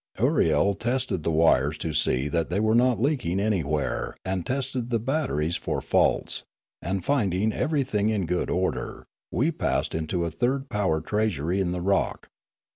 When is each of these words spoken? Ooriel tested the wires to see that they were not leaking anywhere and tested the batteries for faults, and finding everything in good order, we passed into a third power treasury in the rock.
Ooriel 0.17 0.73
tested 0.73 1.21
the 1.21 1.29
wires 1.29 1.77
to 1.77 1.93
see 1.93 2.27
that 2.27 2.49
they 2.49 2.59
were 2.59 2.73
not 2.73 2.99
leaking 2.99 3.39
anywhere 3.39 4.17
and 4.25 4.43
tested 4.43 4.89
the 4.89 4.97
batteries 4.97 5.57
for 5.57 5.79
faults, 5.79 6.41
and 6.81 7.05
finding 7.05 7.53
everything 7.53 8.09
in 8.09 8.25
good 8.25 8.49
order, 8.49 9.05
we 9.31 9.51
passed 9.51 9.93
into 9.93 10.25
a 10.25 10.31
third 10.31 10.69
power 10.69 11.01
treasury 11.01 11.59
in 11.61 11.71
the 11.71 11.81
rock. 11.81 12.29